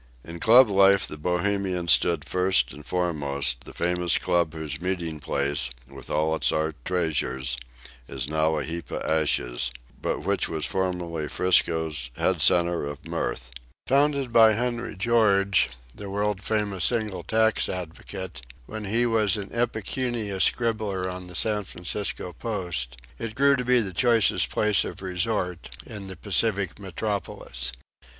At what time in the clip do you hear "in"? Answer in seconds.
0.23-0.39, 25.85-26.07